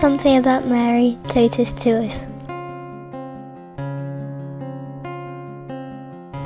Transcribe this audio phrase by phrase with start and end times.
[0.00, 2.12] Something about Mary Totus Tuis.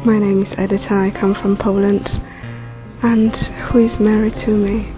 [0.07, 2.09] My name is Edita, I come from Poland.
[3.03, 3.31] And
[3.69, 4.91] who is Mary to me?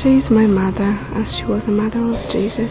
[0.00, 2.70] She is my mother, as she was the mother of Jesus.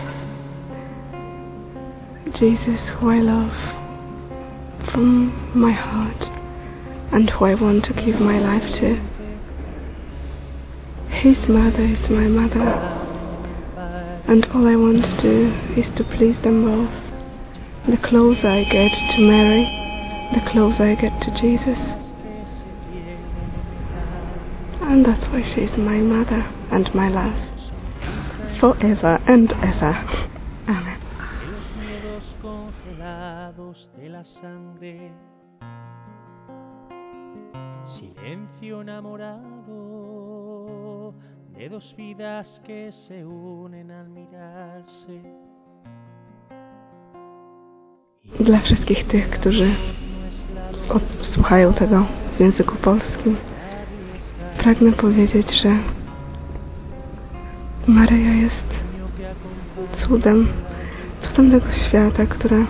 [2.40, 3.54] Jesus, who I love
[4.92, 6.24] from my heart
[7.14, 9.00] and who I want to give my life to.
[11.12, 12.99] His mother is my mother,
[14.30, 16.94] and all I want to do is to please them both.
[17.90, 19.66] The closer I get to Mary,
[20.36, 22.14] the closer I get to Jesus.
[24.82, 27.34] And that's why she's my mother and my love.
[28.60, 30.30] Forever and ever.
[30.68, 31.02] Amen.
[32.42, 35.12] congelados de la sangre.
[37.84, 39.99] Silencio enamorado
[41.80, 45.14] dos vidas que se unen al mirarse.
[48.40, 49.76] Dla wszystkich tych, którzy
[51.34, 52.06] słuchają tego
[52.38, 53.38] w języku polskim,
[54.58, 55.78] pragnę powiedzieć, że
[57.88, 58.70] Maryja jest
[60.08, 60.48] cudem,
[61.22, 62.66] cudem tego świata, która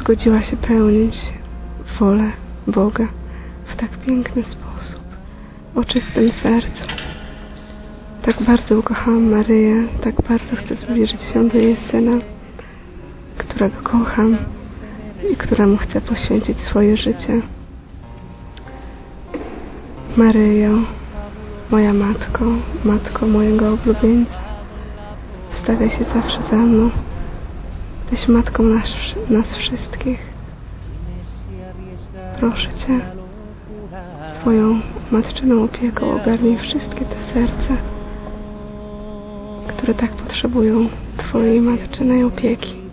[0.00, 1.16] zgodziła się pełnić
[2.00, 2.32] wolę
[2.66, 3.08] Boga
[3.66, 5.02] w tak piękny sposób,
[5.74, 6.97] o czystym sercu.
[8.28, 12.18] Tak bardzo ukochałam Maryję, tak bardzo chcę zbliżyć się do jej Syna,
[13.38, 14.36] którego kocham
[15.32, 17.42] i któremu chcę poświęcić swoje życie.
[20.16, 20.78] Maryjo,
[21.70, 22.44] moja matko,
[22.84, 24.38] matko mojego oblubieńca,
[25.62, 26.90] stawiaj się zawsze za mną.
[28.10, 28.84] Jesteś matką nas,
[29.30, 30.20] nas wszystkich.
[32.40, 33.00] Proszę Cię,
[34.40, 37.97] Twoją matczyną opieką ogarnij wszystkie te serca,
[39.68, 40.76] które tak potrzebują
[41.18, 42.87] Twojej matczynej opieki.